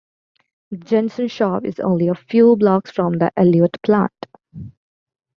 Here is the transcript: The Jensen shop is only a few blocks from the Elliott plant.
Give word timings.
The 0.71 0.77
Jensen 0.77 1.27
shop 1.27 1.63
is 1.63 1.79
only 1.79 2.07
a 2.07 2.15
few 2.15 2.55
blocks 2.55 2.89
from 2.89 3.19
the 3.19 3.31
Elliott 3.37 3.77
plant. 3.83 4.11